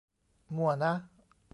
[0.55, 0.93] มั่วนะ